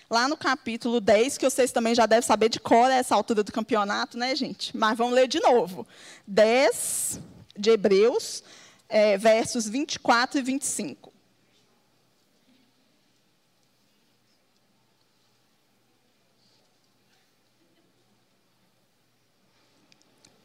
[0.08, 3.42] Lá no capítulo 10, que vocês também já devem saber de cor a essa altura
[3.42, 4.74] do campeonato, né, gente?
[4.74, 5.87] Mas vamos ler de novo.
[6.26, 7.20] 10
[7.58, 8.42] de Hebreus,
[8.88, 11.12] é, versos 24 e 25.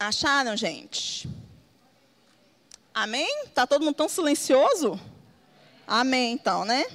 [0.01, 1.27] Acharam, gente?
[2.93, 3.43] Amém?
[3.43, 4.97] Está todo mundo tão silencioso?
[5.85, 6.85] Amém, então, né?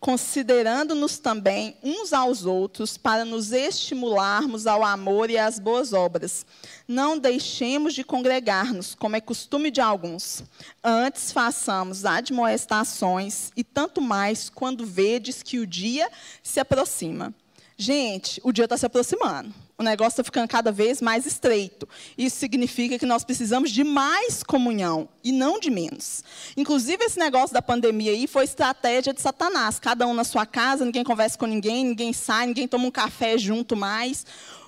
[0.00, 6.44] Considerando-nos também uns aos outros para nos estimularmos ao amor e às boas obras.
[6.88, 10.42] Não deixemos de congregar-nos, como é costume de alguns.
[10.82, 16.10] Antes façamos admoestações, e tanto mais quando vedes que o dia
[16.42, 17.32] se aproxima.
[17.78, 21.88] Gente, o dia está se aproximando o negócio está ficando cada vez mais estreito.
[22.16, 26.22] Isso significa que nós precisamos de mais comunhão e não de menos.
[26.56, 29.78] Inclusive, esse negócio da pandemia aí foi estratégia de Satanás.
[29.78, 33.36] Cada um na sua casa, ninguém conversa com ninguém, ninguém sai, ninguém toma um café
[33.38, 34.24] junto mais.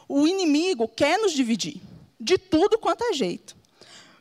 [0.08, 1.80] O inimigo quer nos dividir,
[2.18, 3.56] de tudo quanto é jeito.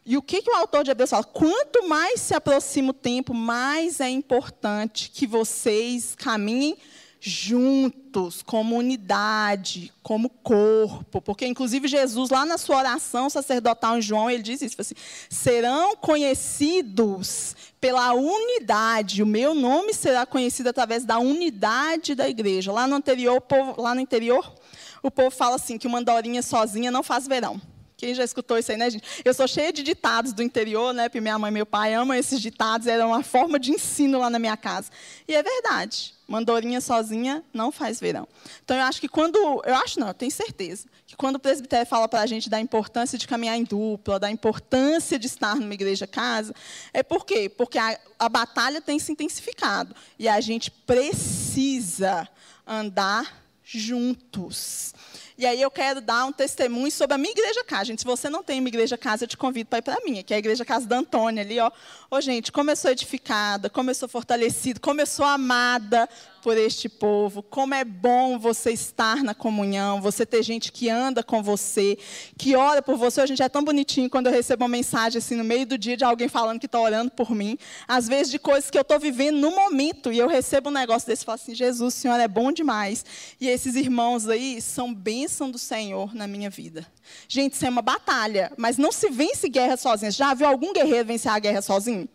[0.05, 1.23] E o que, que o autor de Hebreus fala?
[1.23, 6.77] Quanto mais se aproxima o tempo, mais é importante que vocês caminhem
[7.25, 14.29] juntos, como unidade, como corpo, porque inclusive Jesus lá na sua oração sacerdotal em João,
[14.29, 14.93] ele diz isso, assim,
[15.29, 22.73] serão conhecidos pela unidade, o meu nome será conhecido através da unidade da igreja.
[22.73, 24.53] Lá no anterior, povo, lá no interior,
[25.01, 27.61] o povo fala assim que uma andorinha sozinha não faz verão.
[28.03, 29.21] Quem já escutou isso aí, né, gente?
[29.23, 31.07] Eu sou cheia de ditados do interior, né?
[31.07, 34.29] Porque minha mãe e meu pai amam esses ditados, era uma forma de ensino lá
[34.29, 34.91] na minha casa.
[35.25, 36.13] E é verdade.
[36.27, 38.27] Mandorinha sozinha não faz verão.
[38.61, 39.37] Então eu acho que quando.
[39.37, 40.85] Eu acho não, eu tenho certeza.
[41.07, 44.29] Que quando o presbitério fala para a gente da importância de caminhar em dupla, da
[44.29, 46.53] importância de estar numa igreja casa,
[46.93, 47.47] é por quê?
[47.47, 49.95] Porque a, a batalha tem se intensificado.
[50.19, 52.27] E a gente precisa
[52.67, 54.93] andar juntos.
[55.37, 57.85] E aí eu quero dar um testemunho sobre a minha igreja casa.
[57.85, 60.01] Gente, se você não tem uma igreja casa, eu te convido para ir para a
[60.05, 61.71] minha, que é a igreja casa da Antônia ali, ó.
[62.09, 66.07] Ô, gente, como eu sou edificada, como eu sou fortalecida, como eu sou amada
[66.43, 71.23] por este povo, como é bom você estar na comunhão, você ter gente que anda
[71.23, 71.97] com você,
[72.37, 73.21] que ora por você.
[73.21, 75.95] A gente é tão bonitinho quando eu recebo uma mensagem assim no meio do dia
[75.95, 78.99] de alguém falando que está orando por mim, às vezes de coisas que eu estou
[78.99, 82.19] vivendo no momento, e eu recebo um negócio desse e falo assim: Jesus, o Senhor
[82.19, 83.05] é bom demais.
[83.39, 86.85] E esses irmãos aí são bênção do Senhor na minha vida.
[87.25, 90.11] Gente, isso é uma batalha, mas não se vence guerra sozinha.
[90.11, 92.09] Já viu algum guerreiro vencer a guerra sozinho?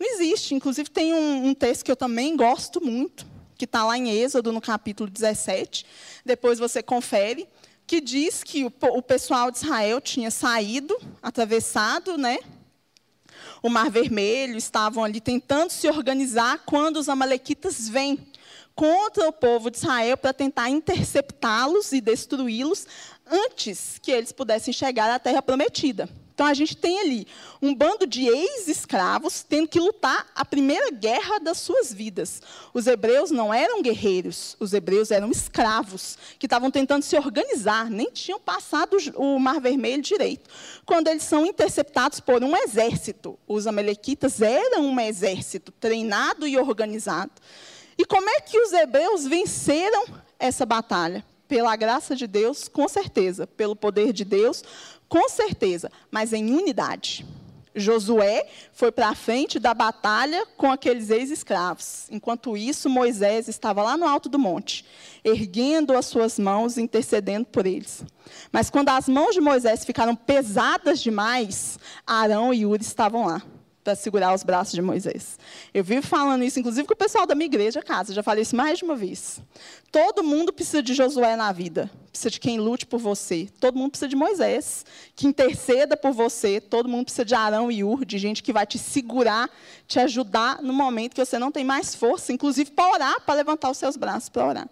[0.00, 0.54] Não existe.
[0.54, 4.52] Inclusive, tem um, um texto que eu também gosto muito que está lá em Êxodo,
[4.52, 5.86] no capítulo 17.
[6.24, 7.48] Depois você confere,
[7.86, 12.38] que diz que o, o pessoal de Israel tinha saído, atravessado, né?
[13.62, 18.18] O Mar Vermelho, estavam ali tentando se organizar quando os amalequitas vêm
[18.74, 22.86] contra o povo de Israel para tentar interceptá-los e destruí-los
[23.26, 26.08] antes que eles pudessem chegar à terra prometida.
[26.36, 27.26] Então a gente tem ali
[27.62, 32.42] um bando de ex-escravos tendo que lutar a primeira guerra das suas vidas.
[32.74, 38.10] Os hebreus não eram guerreiros, os hebreus eram escravos que estavam tentando se organizar, nem
[38.10, 40.50] tinham passado o Mar Vermelho direito.
[40.84, 47.32] Quando eles são interceptados por um exército, os amalequitas eram um exército treinado e organizado.
[47.96, 50.04] E como é que os hebreus venceram
[50.38, 51.24] essa batalha?
[51.48, 53.46] Pela graça de Deus, com certeza.
[53.46, 54.64] Pelo poder de Deus,
[55.08, 55.90] com certeza.
[56.10, 57.24] Mas em unidade.
[57.78, 62.06] Josué foi para a frente da batalha com aqueles ex-escravos.
[62.10, 64.84] Enquanto isso, Moisés estava lá no alto do monte,
[65.22, 68.02] erguendo as suas mãos e intercedendo por eles.
[68.50, 73.42] Mas quando as mãos de Moisés ficaram pesadas demais, Arão e Uri estavam lá
[73.86, 75.38] para segurar os braços de Moisés.
[75.72, 78.56] Eu vivo falando isso, inclusive com o pessoal da minha igreja casa, já falei isso
[78.56, 79.40] mais de uma vez.
[79.92, 83.48] Todo mundo precisa de Josué na vida, precisa de quem lute por você.
[83.60, 86.60] Todo mundo precisa de Moisés, que interceda por você.
[86.60, 89.48] Todo mundo precisa de Arão e Ur, de gente que vai te segurar,
[89.86, 93.70] te ajudar no momento que você não tem mais força, inclusive para orar, para levantar
[93.70, 94.68] os seus braços para orar.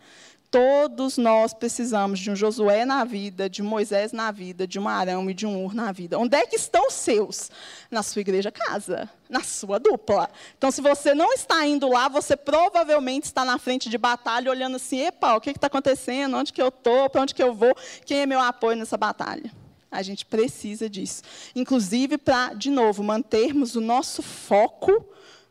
[0.54, 4.86] Todos nós precisamos de um Josué na vida, de um Moisés na vida, de um
[4.86, 6.16] Arão e de um Ur na vida.
[6.16, 7.50] Onde é que estão os seus?
[7.90, 10.30] Na sua igreja casa, na sua dupla.
[10.56, 14.76] Então, se você não está indo lá, você provavelmente está na frente de batalha, olhando
[14.76, 16.36] assim: epa, o que está acontecendo?
[16.36, 17.10] Onde que eu estou?
[17.10, 17.74] Para onde que eu vou?
[18.06, 19.50] Quem é meu apoio nessa batalha?
[19.90, 21.24] A gente precisa disso.
[21.56, 25.04] Inclusive para, de novo, mantermos o nosso foco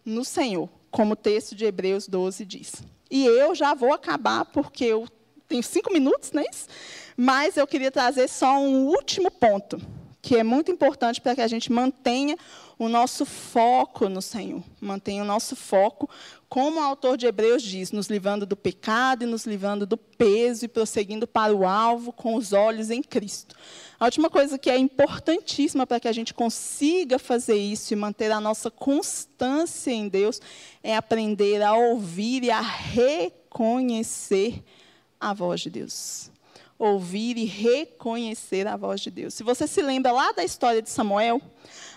[0.06, 2.93] no Senhor, como o texto de Hebreus 12 diz.
[3.14, 5.08] E eu já vou acabar, porque eu
[5.48, 6.68] tenho cinco minutos, é isso?
[7.16, 9.80] Mas eu queria trazer só um último ponto,
[10.20, 12.36] que é muito importante para que a gente mantenha
[12.80, 14.64] o nosso foco no Senhor.
[14.82, 16.10] Mantenha o nosso foco,
[16.50, 20.66] como o autor de Hebreus diz, nos livrando do pecado e nos livrando do peso
[20.66, 23.56] e prosseguindo para o alvo com os olhos em Cristo.
[24.04, 28.34] A última coisa que é importantíssima para que a gente consiga fazer isso e manter
[28.34, 30.42] a nossa constância em Deus
[30.84, 33.42] é aprender a ouvir e a reconhecer
[35.18, 36.30] a voz de Deus.
[36.78, 39.36] Ouvir e reconhecer a voz de Deus.
[39.36, 41.42] Se você se lembra lá da história de Samuel,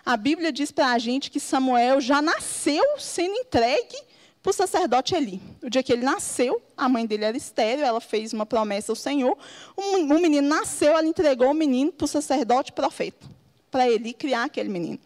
[0.05, 3.97] a Bíblia diz para a gente que Samuel já nasceu sendo entregue
[4.47, 5.43] para o sacerdote Eli.
[5.61, 8.97] O dia que ele nasceu, a mãe dele era estéreo, ela fez uma promessa ao
[8.97, 9.37] Senhor.
[9.77, 13.27] Um, um menino nasceu, ela entregou o menino para o sacerdote profeta,
[13.73, 15.01] para Eli criar aquele menino.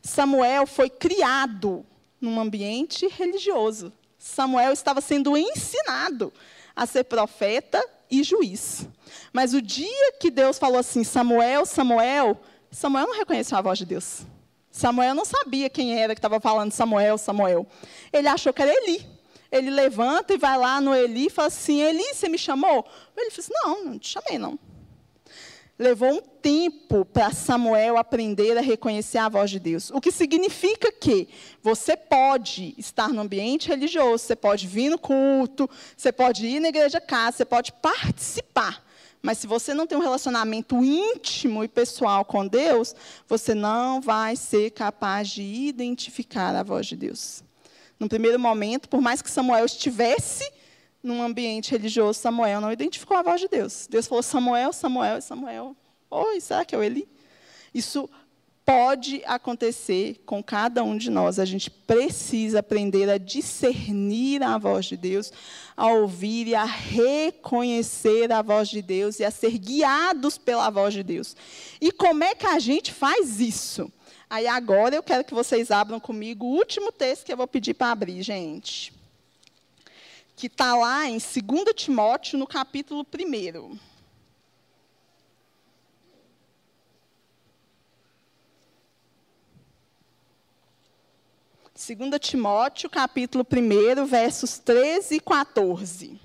[0.00, 1.84] Samuel foi criado
[2.18, 3.92] num ambiente religioso.
[4.18, 6.32] Samuel estava sendo ensinado
[6.74, 8.88] a ser profeta e juiz.
[9.30, 13.84] Mas o dia que Deus falou assim, Samuel, Samuel, Samuel não reconheceu a voz de
[13.84, 14.22] Deus.
[14.76, 17.66] Samuel não sabia quem era que estava falando Samuel, Samuel.
[18.12, 19.06] Ele achou que era Eli.
[19.50, 22.86] Ele levanta e vai lá no Eli e fala assim: Eli, você me chamou?
[23.16, 24.58] Ele disse: Não, não te chamei, não.
[25.78, 29.90] Levou um tempo para Samuel aprender a reconhecer a voz de Deus.
[29.90, 31.26] O que significa que
[31.62, 36.68] você pode estar no ambiente religioso, você pode vir no culto, você pode ir na
[36.68, 38.85] igreja casa, você pode participar.
[39.22, 42.94] Mas se você não tem um relacionamento íntimo e pessoal com Deus,
[43.26, 47.42] você não vai ser capaz de identificar a voz de Deus.
[47.98, 50.50] No primeiro momento, por mais que Samuel estivesse
[51.02, 53.86] num ambiente religioso, Samuel não identificou a voz de Deus.
[53.88, 55.76] Deus falou: Samuel, Samuel, Samuel.
[56.10, 57.08] Oi, será que é o Eli?
[57.72, 58.08] Isso
[58.66, 61.38] pode acontecer com cada um de nós.
[61.38, 65.32] A gente precisa aprender a discernir a voz de Deus,
[65.76, 70.92] a ouvir e a reconhecer a voz de Deus e a ser guiados pela voz
[70.92, 71.36] de Deus.
[71.80, 73.90] E como é que a gente faz isso?
[74.28, 77.74] Aí agora eu quero que vocês abram comigo o último texto que eu vou pedir
[77.74, 78.92] para abrir, gente.
[80.34, 81.32] Que está lá em 2
[81.76, 83.95] Timóteo, no capítulo 1.
[91.76, 96.18] 2 Timóteo, capítulo 1, versos 13 e 14.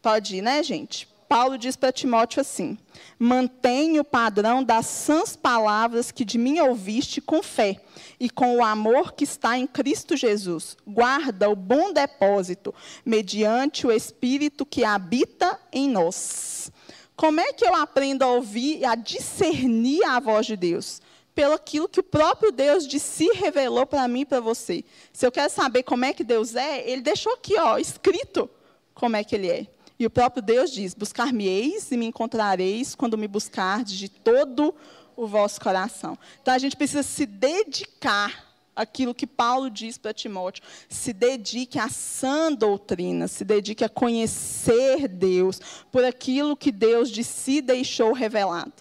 [0.00, 1.06] Pode ir, né, gente?
[1.28, 2.78] Paulo diz para Timóteo assim:
[3.18, 7.78] Mantenha o padrão das sãs palavras que de mim ouviste com fé
[8.18, 10.78] e com o amor que está em Cristo Jesus.
[10.86, 12.74] Guarda o bom depósito,
[13.04, 16.72] mediante o Espírito que habita em nós.
[17.16, 21.00] Como é que eu aprendo a ouvir e a discernir a voz de Deus?
[21.34, 24.84] Pelo aquilo que o próprio Deus de si revelou para mim e para você.
[25.12, 28.48] Se eu quero saber como é que Deus é, ele deixou aqui, ó, escrito
[28.94, 29.66] como é que ele é.
[29.98, 34.74] E o próprio Deus diz: Buscar-me-eis e me encontrareis quando me buscardes de todo
[35.16, 36.18] o vosso coração.
[36.42, 41.88] Então a gente precisa se dedicar aquilo que Paulo diz para Timóteo, se dedique à
[41.88, 45.60] sã doutrina, se dedique a conhecer Deus
[45.92, 48.72] por aquilo que Deus de si deixou revelado.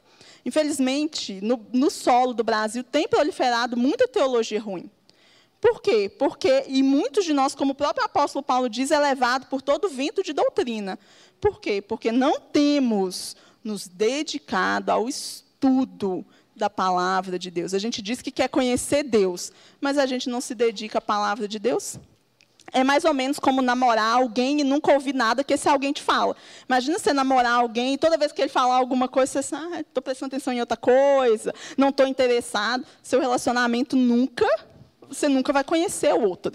[0.46, 4.90] Infelizmente, no, no solo do Brasil tem proliferado muita teologia ruim.
[5.62, 6.10] Por quê?
[6.10, 9.88] Porque, e muitos de nós, como o próprio apóstolo Paulo diz, é levado por todo
[9.88, 11.00] vento de doutrina.
[11.40, 11.82] Por quê?
[11.82, 16.26] Porque não temos nos dedicado ao estudo
[16.56, 17.74] da palavra de Deus.
[17.74, 19.52] A gente diz que quer conhecer Deus,
[19.82, 22.00] mas a gente não se dedica à palavra de Deus.
[22.72, 26.02] É mais ou menos como namorar alguém e nunca ouvir nada que esse alguém te
[26.02, 26.36] fala.
[26.68, 30.02] Imagina você namorar alguém e toda vez que ele falar alguma coisa, você ah, estou
[30.02, 32.84] prestando atenção em outra coisa, não estou interessado.
[33.04, 34.48] Seu relacionamento nunca,
[35.08, 36.54] você nunca vai conhecer o outro.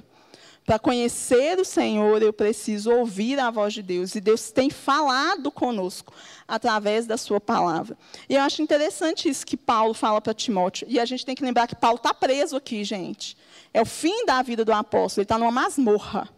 [0.68, 4.14] Para conhecer o Senhor, eu preciso ouvir a voz de Deus.
[4.14, 6.12] E Deus tem falado conosco
[6.46, 7.96] através da sua palavra.
[8.28, 10.86] E eu acho interessante isso que Paulo fala para Timóteo.
[10.90, 13.34] E a gente tem que lembrar que Paulo está preso aqui, gente.
[13.72, 15.22] É o fim da vida do apóstolo.
[15.22, 16.28] Ele está numa masmorra.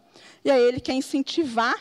[0.45, 1.74] E aí ele quer incentivar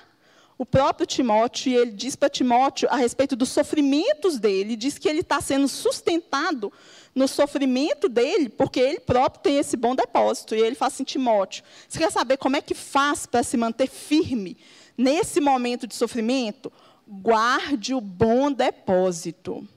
[0.58, 5.08] o próprio Timóteo, e ele diz para Timóteo a respeito dos sofrimentos dele, diz que
[5.08, 6.74] ele está sendo sustentado
[7.14, 10.55] no sofrimento dele, porque ele próprio tem esse bom depósito.
[10.55, 13.88] E ele fala assim: Timóteo, você quer saber como é que faz para se manter
[13.88, 14.57] firme
[14.97, 16.72] nesse momento de sofrimento?
[17.07, 19.68] Guarde o bom depósito.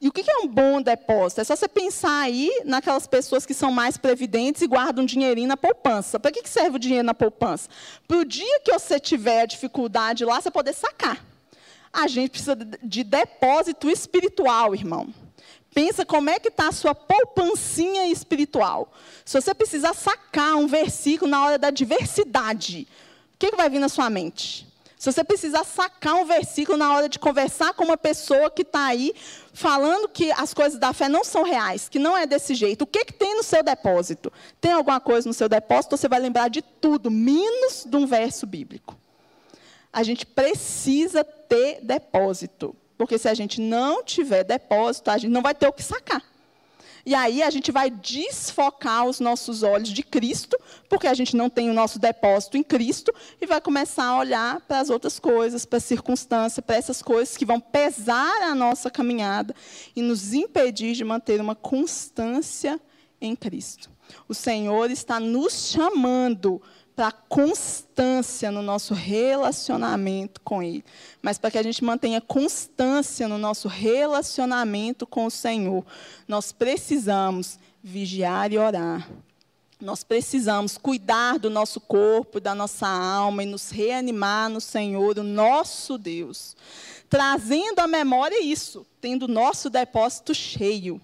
[0.00, 1.42] E o que é um bom depósito?
[1.42, 5.58] É só você pensar aí naquelas pessoas que são mais previdentes e guardam dinheirinho na
[5.58, 6.18] poupança.
[6.18, 7.68] Para que serve o dinheiro na poupança?
[8.08, 11.22] Para o dia que você tiver dificuldade lá, você poder sacar.
[11.92, 15.12] A gente precisa de depósito espiritual, irmão.
[15.72, 18.92] Pensa como é que está a sua poupancinha espiritual.
[19.24, 22.88] Se você precisar sacar um versículo na hora da adversidade,
[23.34, 24.70] o que, que vai vir na sua mente?
[25.00, 28.84] Se você precisar sacar um versículo na hora de conversar com uma pessoa que está
[28.84, 29.14] aí
[29.54, 32.86] falando que as coisas da fé não são reais, que não é desse jeito, o
[32.86, 34.30] que, que tem no seu depósito?
[34.60, 35.96] Tem alguma coisa no seu depósito?
[35.96, 38.94] Você vai lembrar de tudo, menos de um verso bíblico.
[39.90, 42.76] A gente precisa ter depósito.
[43.00, 46.22] Porque se a gente não tiver depósito, a gente não vai ter o que sacar.
[47.06, 50.54] E aí a gente vai desfocar os nossos olhos de Cristo,
[50.86, 54.60] porque a gente não tem o nosso depósito em Cristo, e vai começar a olhar
[54.60, 58.90] para as outras coisas, para as circunstâncias, para essas coisas que vão pesar a nossa
[58.90, 59.54] caminhada
[59.96, 62.78] e nos impedir de manter uma constância
[63.18, 63.88] em Cristo.
[64.28, 66.60] O Senhor está nos chamando
[67.00, 70.84] para constância no nosso relacionamento com Ele,
[71.22, 75.82] mas para que a gente mantenha constância no nosso relacionamento com o Senhor,
[76.28, 79.08] nós precisamos vigiar e orar.
[79.80, 85.22] Nós precisamos cuidar do nosso corpo, da nossa alma e nos reanimar no Senhor, o
[85.22, 86.54] nosso Deus.
[87.08, 91.00] Trazendo à memória isso, tendo nosso depósito cheio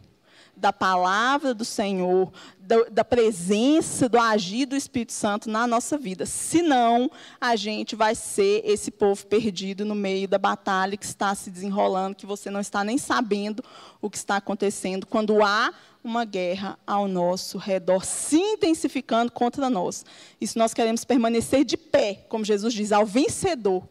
[0.56, 6.24] da palavra do Senhor, da, da, presença, do agir do Espírito Santo na nossa vida.
[6.24, 11.50] Senão, a gente vai ser esse povo perdido no meio da batalha que está se
[11.50, 13.62] desenrolando, que você não está nem sabendo
[14.00, 20.04] o que está acontecendo, quando há uma guerra ao nosso redor, se intensificando contra nós.
[20.40, 23.86] E se nós queremos permanecer de pé, como Jesus diz, ao vencedor,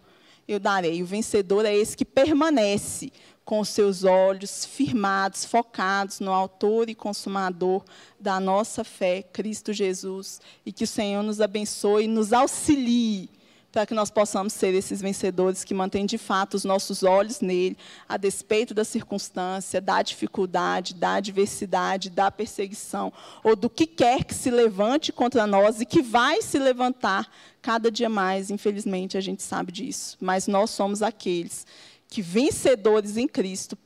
[0.47, 1.01] eu darei.
[1.01, 3.11] O vencedor é esse que permanece
[3.45, 7.83] com os seus olhos firmados, focados no autor e consumador
[8.19, 13.29] da nossa fé, Cristo Jesus, e que o Senhor nos abençoe e nos auxilie
[13.75, 17.77] para que nós possamos ser esses vencedores que mantêm de fato os nossos olhos nele,
[18.07, 23.11] a despeito da circunstância, da dificuldade, da adversidade, da perseguição,
[23.43, 27.29] ou do que quer que se levante contra nós e que vai se levantar
[27.61, 30.15] cada dia mais, infelizmente, a gente sabe disso.
[30.21, 31.67] Mas nós somos aqueles
[32.16, 33.78] que vencedores em Cristo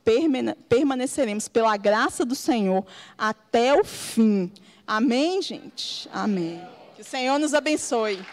[0.68, 2.86] permaneceremos pela graça do Senhor
[3.18, 4.52] até o fim.
[4.86, 6.08] Amém, gente?
[6.12, 6.60] Amém.
[6.94, 8.24] Que o Senhor nos abençoe.